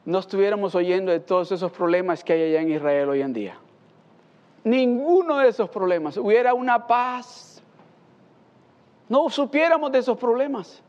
[0.05, 3.59] no estuviéramos oyendo de todos esos problemas que hay allá en Israel hoy en día.
[4.67, 6.17] Ninguno de esos problemas.
[6.17, 7.63] Hubiera una paz.
[9.07, 10.81] No supiéramos de esos problemas.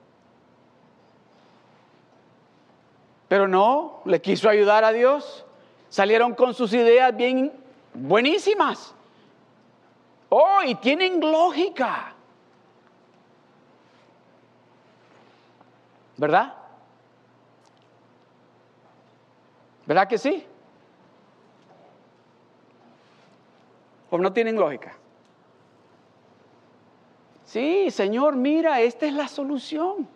[3.29, 5.45] Pero no, le quiso ayudar a Dios.
[5.89, 7.53] Salieron con sus ideas bien
[7.95, 8.95] buenísimas.
[10.29, 12.15] Oh, y tienen lógica.
[16.17, 16.53] ¿Verdad?
[19.87, 20.45] ¿Verdad que sí?
[24.11, 24.97] ¿O no tienen lógica?
[27.45, 30.07] Sí, Señor, mira, esta es la solución.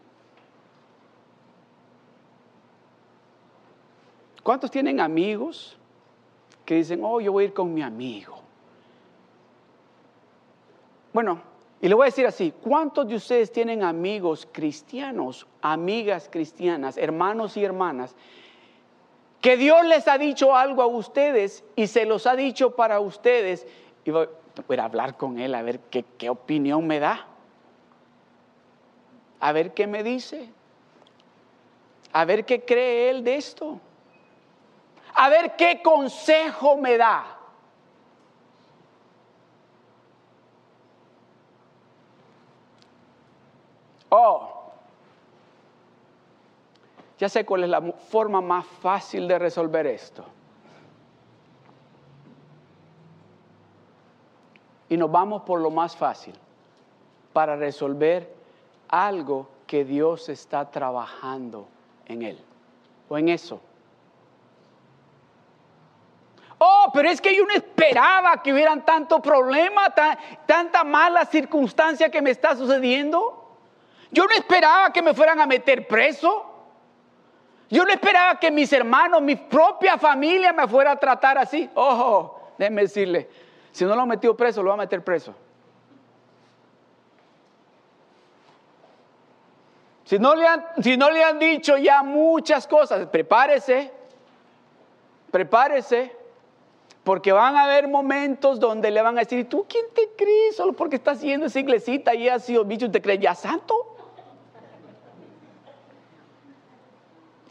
[4.42, 5.76] ¿Cuántos tienen amigos
[6.64, 8.38] que dicen, oh, yo voy a ir con mi amigo?
[11.12, 11.40] Bueno,
[11.80, 17.56] y le voy a decir así, ¿cuántos de ustedes tienen amigos cristianos, amigas cristianas, hermanos
[17.56, 18.14] y hermanas,
[19.42, 23.66] que Dios les ha dicho algo a ustedes y se los ha dicho para ustedes?
[24.06, 24.28] Y voy,
[24.78, 27.26] a hablar con él a ver qué, qué opinión me da,
[29.40, 30.48] a ver qué me dice,
[32.14, 33.78] a ver qué cree él de esto
[35.14, 37.38] a ver qué consejo me da.
[44.08, 44.61] Oh,
[47.22, 50.24] ya sé cuál es la forma más fácil de resolver esto.
[54.88, 56.34] Y nos vamos por lo más fácil
[57.32, 58.28] para resolver
[58.88, 61.68] algo que Dios está trabajando
[62.06, 62.40] en él
[63.08, 63.60] o en eso.
[66.58, 69.94] Oh, pero es que yo no esperaba que hubieran tanto problema,
[70.44, 73.56] tanta mala circunstancia que me está sucediendo.
[74.10, 76.48] Yo no esperaba que me fueran a meter preso.
[77.72, 81.70] Yo no esperaba que mis hermanos, mi propia familia me fuera a tratar así.
[81.74, 83.30] Ojo, déjeme decirle,
[83.70, 85.34] si no lo han metido preso, lo va a meter preso.
[90.04, 93.90] Si no, le han, si no le han dicho ya muchas cosas, prepárese,
[95.30, 96.14] prepárese.
[97.04, 100.56] Porque van a haber momentos donde le van a decir, ¿tú quién te crees?
[100.56, 103.91] Solo porque estás haciendo esa iglesita y has sido bicho, ¿te crees ya santo?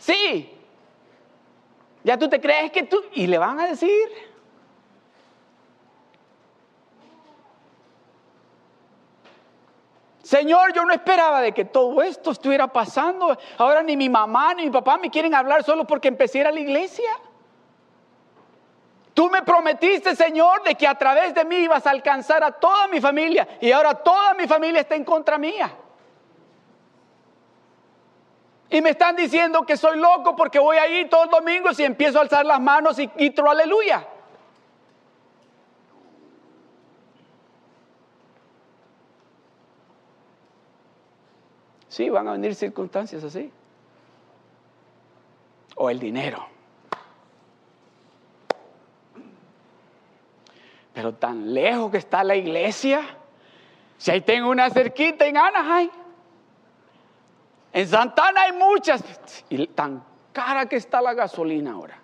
[0.01, 0.51] Sí.
[2.03, 3.01] Ya tú te crees que tú...
[3.13, 4.09] Y le van a decir.
[10.23, 13.37] Señor, yo no esperaba de que todo esto estuviera pasando.
[13.59, 16.47] Ahora ni mi mamá ni mi papá me quieren hablar solo porque empecé a ir
[16.47, 17.11] a la iglesia.
[19.13, 22.87] Tú me prometiste, Señor, de que a través de mí ibas a alcanzar a toda
[22.87, 25.71] mi familia y ahora toda mi familia está en contra mía.
[28.71, 32.19] Y me están diciendo que soy loco porque voy ahí todos los domingos y empiezo
[32.19, 34.07] a alzar las manos y grito aleluya.
[41.89, 43.51] Sí, van a venir circunstancias así.
[45.75, 46.47] O el dinero.
[50.93, 53.01] Pero tan lejos que está la iglesia.
[53.97, 56.00] Si ahí tengo una cerquita en Anaheim.
[57.73, 59.03] En Santana hay muchas.
[59.49, 60.03] Y tan
[60.33, 62.01] cara que está la gasolina ahora.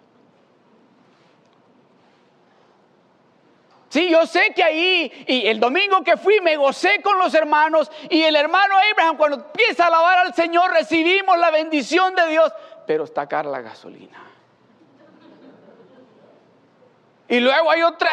[3.90, 7.90] Sí, yo sé que ahí, y el domingo que fui me gocé con los hermanos,
[8.10, 12.52] y el hermano Abraham cuando empieza a alabar al Señor recibimos la bendición de Dios,
[12.86, 14.24] pero está cara la gasolina.
[17.30, 18.12] Y luego hay otra,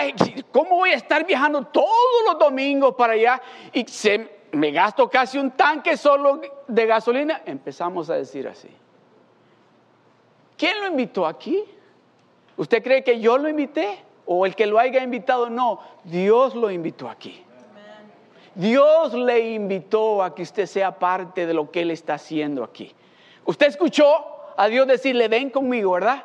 [0.50, 3.40] ¿cómo voy a estar viajando todos los domingos para allá?
[3.72, 7.42] Y se, me gasto casi un tanque solo de gasolina.
[7.44, 8.68] Empezamos a decir así.
[10.56, 11.64] ¿Quién lo invitó aquí?
[12.56, 13.98] ¿Usted cree que yo lo invité?
[14.26, 15.50] ¿O el que lo haya invitado?
[15.50, 17.44] No, Dios lo invitó aquí.
[18.54, 22.94] Dios le invitó a que usted sea parte de lo que Él está haciendo aquí.
[23.44, 24.06] Usted escuchó
[24.56, 26.22] a Dios decirle, ven conmigo, ¿verdad?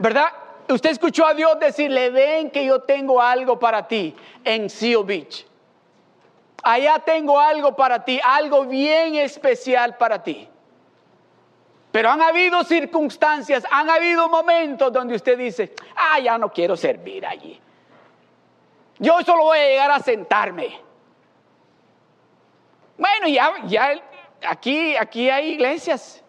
[0.00, 0.26] ¿Verdad?
[0.68, 5.46] Usted escuchó a Dios decirle, ven que yo tengo algo para ti en Seal Beach.
[6.64, 10.48] Allá tengo algo para ti, algo bien especial para ti.
[11.92, 17.26] Pero han habido circunstancias, han habido momentos donde usted dice, ah, ya no quiero servir
[17.26, 17.60] allí.
[18.98, 20.80] Yo solo voy a llegar a sentarme.
[22.96, 24.02] Bueno, ya, ya
[24.48, 26.23] aquí, aquí hay iglesias.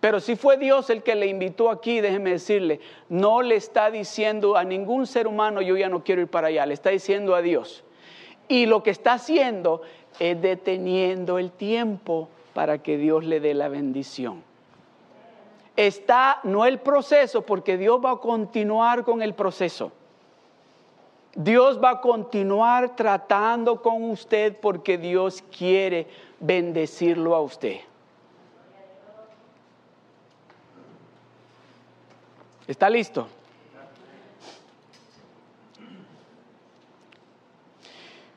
[0.00, 4.56] Pero si fue Dios el que le invitó aquí, déjeme decirle, no le está diciendo
[4.56, 7.42] a ningún ser humano, yo ya no quiero ir para allá, le está diciendo a
[7.42, 7.82] Dios.
[8.46, 9.82] Y lo que está haciendo
[10.20, 14.42] es deteniendo el tiempo para que Dios le dé la bendición.
[15.76, 19.92] Está no el proceso, porque Dios va a continuar con el proceso.
[21.34, 26.06] Dios va a continuar tratando con usted porque Dios quiere
[26.40, 27.87] bendecirlo a usted.
[32.68, 33.26] ¿Está listo?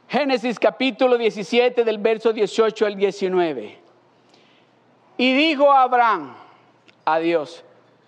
[0.08, 3.78] Génesis capítulo 17 del verso 18 al 19.
[5.18, 6.34] Y dijo Abraham
[7.04, 7.62] a Dios,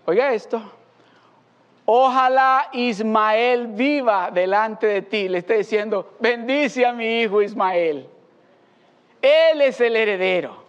[0.06, 0.62] oiga esto,
[1.84, 5.28] ojalá Ismael viva delante de ti.
[5.28, 8.08] Le está diciendo, bendice a mi hijo Ismael.
[9.22, 10.64] Él es el heredero.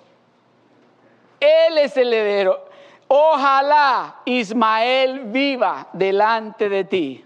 [1.38, 2.73] Él es el heredero
[3.08, 7.24] ojalá Ismael viva delante de ti.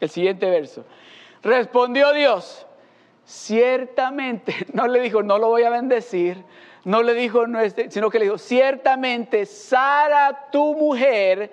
[0.00, 0.84] El siguiente verso.
[1.42, 2.66] Respondió Dios,
[3.24, 6.44] ciertamente, no le dijo, no lo voy a bendecir,
[6.84, 11.52] no le dijo, no sino que le dijo, ciertamente Sara, tu mujer,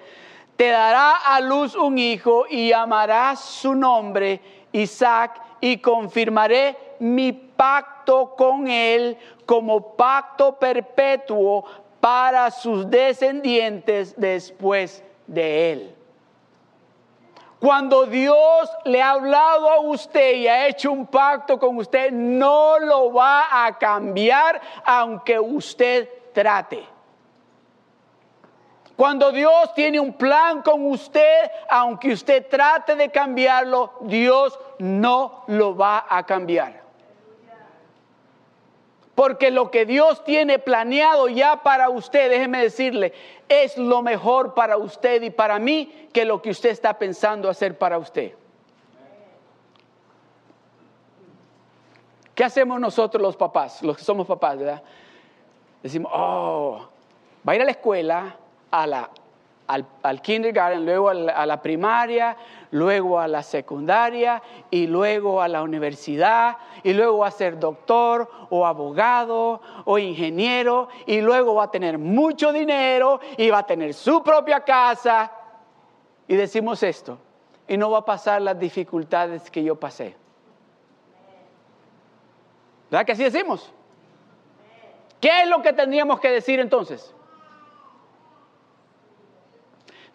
[0.55, 4.39] te dará a luz un hijo y llamarás su nombre
[4.71, 11.65] Isaac y confirmaré mi pacto con él como pacto perpetuo
[12.00, 15.96] para sus descendientes después de él.
[17.60, 22.78] Cuando Dios le ha hablado a usted y ha hecho un pacto con usted, no
[22.80, 26.86] lo va a cambiar aunque usted trate.
[28.96, 35.76] Cuando Dios tiene un plan con usted, aunque usted trate de cambiarlo, Dios no lo
[35.76, 36.85] va a cambiar.
[39.16, 43.13] Porque lo que Dios tiene planeado ya para usted, déjeme decirle,
[43.47, 47.78] es lo mejor para usted y para mí que lo que usted está pensando hacer
[47.78, 48.34] para usted.
[52.36, 54.84] ¿Qué hacemos nosotros los papás, los que somos papás, verdad?
[55.82, 56.86] Decimos, oh,
[57.47, 58.36] va a ir a la escuela,
[58.70, 59.09] a la
[59.68, 62.38] al, kindergarten, luego a la, primaria,
[62.72, 68.66] luego a la secundaria y luego a la universidad y luego a ser doctor o
[68.66, 74.24] abogado o ingeniero y luego va a tener mucho dinero y va a tener su
[74.24, 75.32] propia casa.
[76.28, 77.18] Y decimos esto,
[77.68, 80.16] y no va a pasar las dificultades que yo pasé.
[82.91, 83.72] ¿Verdad que así decimos?
[85.20, 87.14] ¿Qué es lo que tendríamos que decir entonces?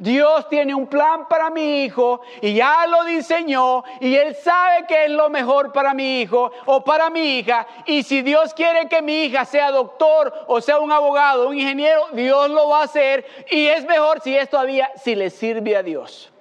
[0.01, 5.05] Dios tiene un plan para mi hijo y ya lo diseñó y Él sabe que
[5.05, 7.67] es lo mejor para mi hijo o para mi hija.
[7.85, 12.07] Y si Dios quiere que mi hija sea doctor o sea un abogado, un ingeniero,
[12.15, 13.27] Dios lo va a hacer.
[13.51, 16.33] Y es mejor si es todavía, si le sirve a Dios.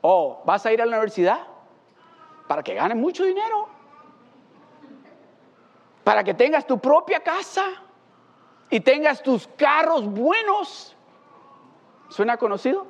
[0.00, 1.40] O vas a ir a la universidad
[2.48, 3.68] para que ganes mucho dinero.
[6.02, 7.66] Para que tengas tu propia casa
[8.70, 10.93] y tengas tus carros buenos
[12.14, 12.86] ¿Suena conocido?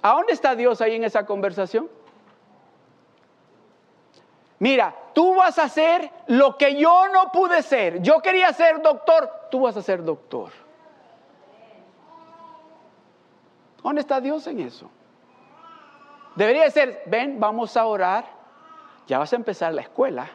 [0.00, 1.90] ¿A dónde está Dios ahí en esa conversación?
[4.58, 8.00] Mira, tú vas a hacer lo que yo no pude ser.
[8.00, 10.50] Yo quería ser doctor, tú vas a ser doctor.
[13.82, 14.88] ¿Dónde está Dios en eso?
[16.36, 18.24] Debería ser, ven, vamos a orar,
[19.06, 20.30] ya vas a empezar la escuela,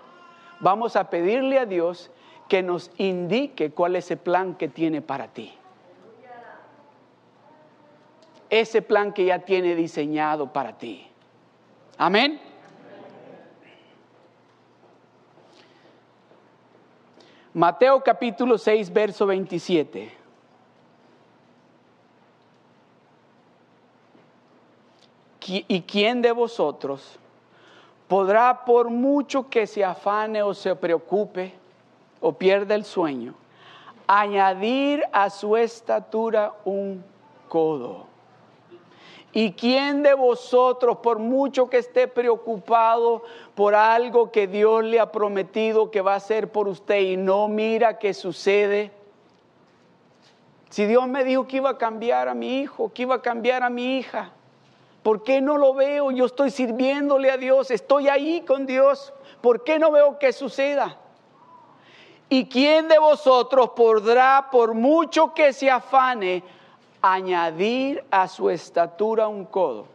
[0.60, 2.12] vamos a pedirle a Dios
[2.48, 5.56] que nos indique cuál es el plan que tiene para ti
[8.50, 11.06] ese plan que ya tiene diseñado para ti.
[11.98, 12.40] Amén.
[17.54, 20.20] Mateo capítulo 6, verso 27.
[25.52, 27.18] ¿Y quién de vosotros
[28.08, 31.54] podrá, por mucho que se afane o se preocupe
[32.22, 33.34] o pierda el sueño,
[34.06, 37.04] añadir a su estatura un
[37.48, 38.06] codo?
[39.32, 43.24] ¿Y quién de vosotros, por mucho que esté preocupado
[43.54, 47.48] por algo que Dios le ha prometido que va a hacer por usted y no
[47.48, 48.92] mira qué sucede?
[50.70, 53.62] Si Dios me dijo que iba a cambiar a mi hijo, que iba a cambiar
[53.62, 54.32] a mi hija,
[55.04, 56.10] ¿por qué no lo veo?
[56.10, 59.14] Yo estoy sirviéndole a Dios, estoy ahí con Dios.
[59.42, 60.98] ¿Por qué no veo que suceda?
[62.30, 66.44] ¿Y quién de vosotros podrá, por mucho que se afane,
[67.02, 69.88] añadir a su estatura un codo.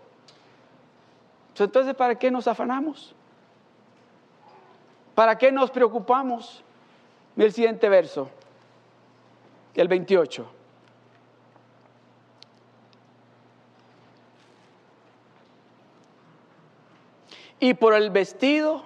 [1.59, 3.15] Entonces, ¿para qué nos afanamos?
[5.15, 6.63] ¿Para qué nos preocupamos?
[7.37, 8.29] El siguiente verso,
[9.75, 10.47] el 28.
[17.61, 18.83] Y por el vestido,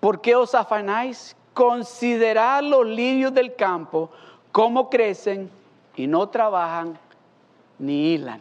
[0.00, 1.36] ¿por qué os afanáis?
[1.54, 4.10] Considerad los lirios del campo,
[4.52, 5.50] cómo crecen
[5.96, 6.98] y no trabajan
[7.82, 8.40] ni hilan.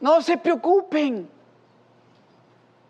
[0.00, 1.28] No se preocupen.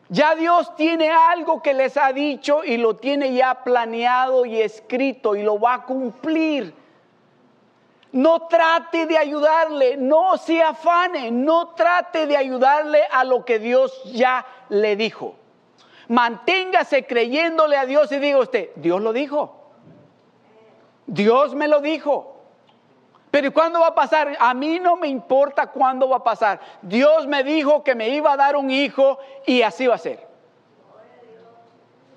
[0.08, 5.34] Ya Dios tiene algo que les ha dicho y lo tiene ya planeado y escrito
[5.34, 6.74] y lo va a cumplir.
[8.12, 14.02] No trate de ayudarle, no se afane, no trate de ayudarle a lo que Dios
[14.12, 15.34] ya le dijo.
[16.08, 19.72] Manténgase creyéndole a Dios y diga usted, Dios lo dijo.
[21.06, 22.33] Dios me lo dijo.
[23.34, 24.36] Pero ¿cuándo va a pasar?
[24.38, 26.60] A mí no me importa cuándo va a pasar.
[26.82, 30.24] Dios me dijo que me iba a dar un hijo y así va a ser.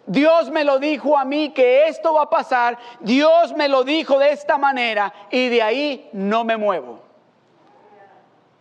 [0.05, 2.77] Dios me lo dijo a mí que esto va a pasar.
[2.99, 6.99] Dios me lo dijo de esta manera y de ahí no me muevo.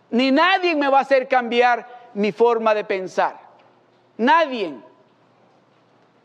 [0.09, 3.39] Ni nadie me va a hacer cambiar mi forma de pensar.
[4.17, 4.73] Nadie.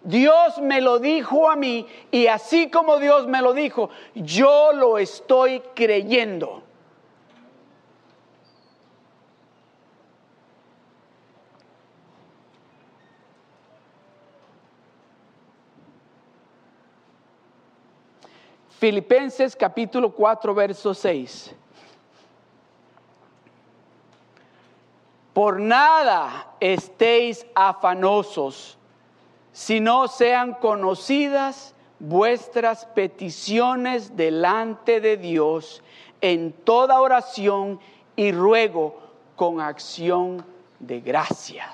[0.04, 4.98] Dios me lo dijo a mí y así como Dios me lo dijo, yo lo
[4.98, 6.64] estoy creyendo.
[18.80, 21.54] Filipenses capítulo 4, verso 6.
[25.36, 28.80] Por nada estéis afanosos
[29.52, 35.84] si no sean conocidas vuestras peticiones delante de Dios
[36.20, 37.80] en toda oración
[38.16, 39.00] y ruego
[39.36, 40.46] con acción
[40.80, 41.72] de gracia.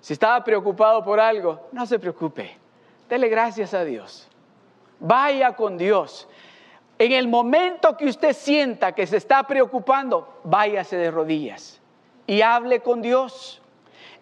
[0.00, 2.56] Si estaba preocupado por algo, no se preocupe.
[3.08, 4.26] Dele gracias a Dios.
[4.98, 6.26] Vaya con Dios.
[6.98, 11.80] En el momento que usted sienta que se está preocupando, váyase de rodillas
[12.26, 13.61] y hable con Dios.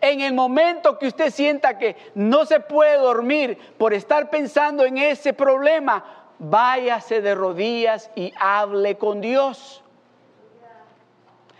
[0.01, 4.99] En el momento que usted sienta que no se puede dormir por estar pensando en
[4.99, 6.05] ese problema,
[6.39, 9.85] váyase de rodillas y hable con Dios.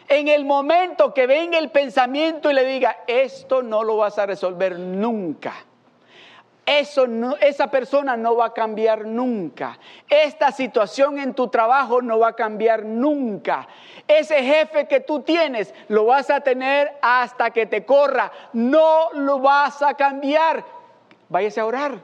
[0.09, 4.27] En el momento que venga el pensamiento y le diga, esto no lo vas a
[4.27, 5.55] resolver nunca
[6.67, 7.07] eso
[7.41, 9.79] esa persona no va a cambiar nunca.
[10.09, 13.67] Esta situación en tu trabajo no va a cambiar nunca.
[14.07, 18.31] Ese jefe que tú tienes lo vas a tener hasta que te corra.
[18.53, 20.65] No lo vas a cambiar.
[21.29, 21.99] Váyase a orar.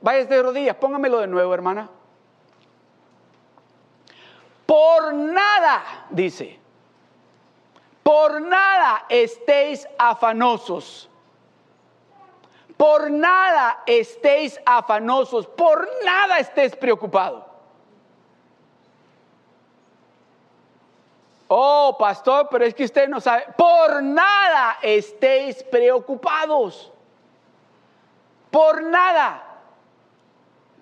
[0.00, 0.76] Váyase de rodillas.
[0.76, 1.88] Póngamelo de nuevo, hermana.
[4.66, 6.58] Por nada, dice.
[8.02, 11.08] Por nada estéis afanosos
[12.76, 17.54] por nada estéis afanosos, por nada estés preocupado.
[21.48, 23.46] Oh, pastor, pero es que usted no sabe.
[23.56, 26.90] Por nada estéis preocupados.
[28.50, 29.53] Por nada.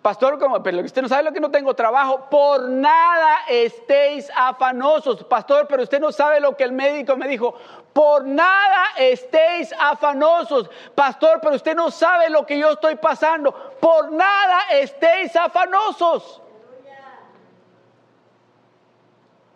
[0.02, 5.22] Pastor, como, pero usted no sabe lo que no tengo trabajo, por nada estéis afanosos.
[5.22, 7.54] Pastor, pero usted no sabe lo que el médico me dijo,
[7.92, 10.68] por nada estéis afanosos.
[10.96, 16.42] Pastor, pero usted no sabe lo que yo estoy pasando, por nada estéis afanosos.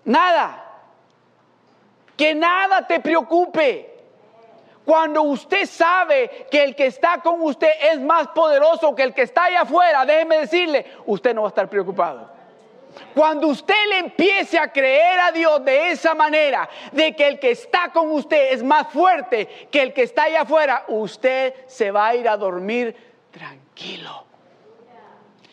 [0.05, 0.63] Nada.
[2.17, 3.96] Que nada te preocupe.
[4.87, 9.23] Cuando usted sabe que el que está con usted es más poderoso que el que
[9.23, 12.31] está allá afuera, déjeme decirle, usted no va a estar preocupado.
[13.13, 17.51] Cuando usted le empiece a creer a Dios de esa manera, de que el que
[17.51, 22.07] está con usted es más fuerte que el que está allá afuera, usted se va
[22.07, 22.95] a ir a dormir
[23.33, 24.25] tranquilo.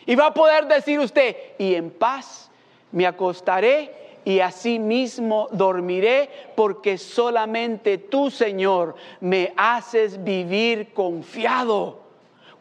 [0.06, 2.52] Y va a poder decir usted, y en paz
[2.92, 12.02] me acostaré y así mismo dormiré, porque solamente tú, Señor, me haces vivir confiado.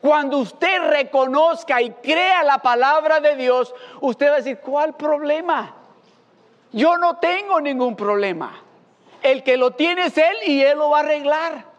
[0.00, 5.76] Cuando usted reconozca y crea la palabra de Dios, usted va a decir, ¿cuál problema?
[6.72, 8.62] Yo no tengo ningún problema.
[9.22, 11.71] El que lo tiene es Él y Él lo va a arreglar.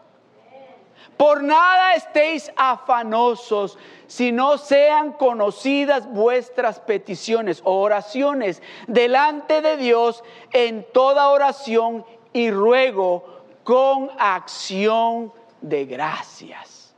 [1.16, 10.22] Por nada estéis afanosos, si no sean conocidas vuestras peticiones o oraciones delante de Dios
[10.52, 13.24] en toda oración y ruego
[13.62, 16.94] con acción de gracias.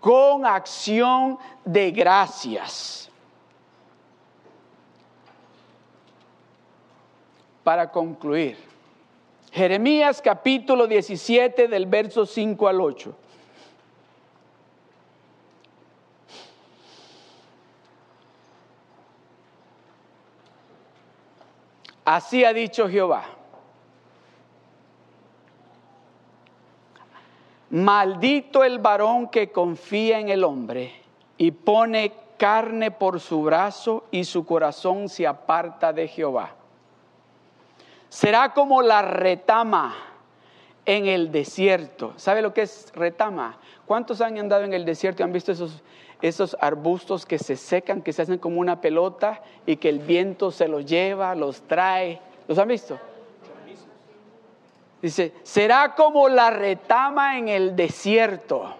[0.00, 3.10] Con acción de gracias.
[7.70, 8.56] para concluir.
[9.52, 13.14] Jeremías capítulo 17 del verso 5 al 8.
[22.04, 23.24] Así ha dicho Jehová.
[27.70, 30.92] Maldito el varón que confía en el hombre
[31.38, 36.56] y pone carne por su brazo y su corazón se aparta de Jehová.
[38.10, 39.94] Será como la retama
[40.84, 42.12] en el desierto.
[42.16, 43.58] ¿Sabe lo que es retama?
[43.86, 45.80] ¿Cuántos han andado en el desierto y han visto esos,
[46.20, 50.50] esos arbustos que se secan, que se hacen como una pelota y que el viento
[50.50, 52.20] se los lleva, los trae?
[52.48, 52.98] ¿Los han visto?
[55.00, 58.74] Dice, será como la retama en el desierto.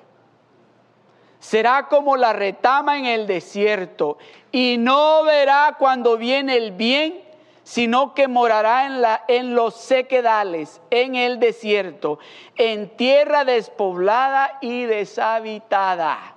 [1.39, 4.19] Será como la retama en el desierto
[4.51, 7.30] y no verá cuando viene el bien,
[7.71, 12.19] sino que morará en, en los sequedales, en el desierto,
[12.57, 16.35] en tierra despoblada y deshabitada.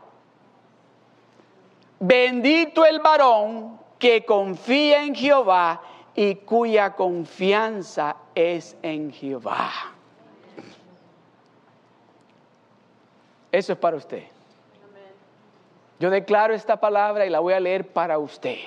[1.99, 5.81] Bendito el varón que confía en Jehová
[6.13, 9.71] y cuya confianza es en Jehová.
[13.51, 14.25] Eso es para usted.
[15.99, 18.59] Yo declaro esta palabra y la voy a leer para usted.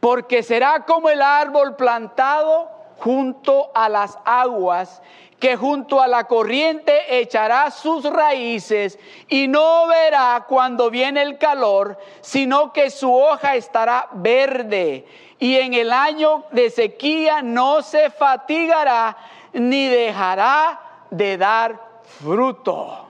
[0.00, 5.02] Porque será como el árbol plantado junto a las aguas,
[5.38, 11.96] que junto a la corriente echará sus raíces y no verá cuando viene el calor,
[12.20, 15.06] sino que su hoja estará verde
[15.38, 19.16] y en el año de sequía no se fatigará
[19.52, 20.80] ni dejará
[21.10, 23.06] de dar fruto.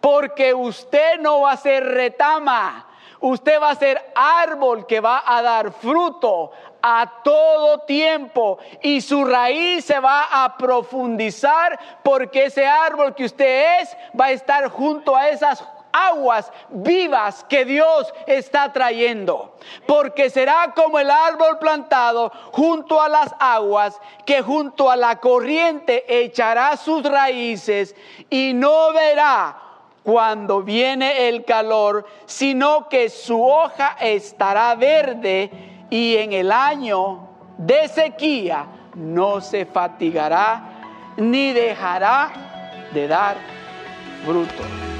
[0.00, 2.88] Porque usted no va a ser retama,
[3.22, 6.50] usted va a ser árbol que va a dar fruto
[6.82, 13.80] a todo tiempo y su raíz se va a profundizar porque ese árbol que usted
[13.80, 19.56] es va a estar junto a esas aguas vivas que Dios está trayendo.
[19.86, 26.04] Porque será como el árbol plantado junto a las aguas, que junto a la corriente
[26.08, 27.94] echará sus raíces
[28.30, 29.71] y no verá
[30.02, 35.50] cuando viene el calor, sino que su hoja estará verde
[35.90, 37.28] y en el año
[37.58, 42.32] de sequía no se fatigará ni dejará
[42.92, 43.36] de dar
[44.24, 44.91] fruto.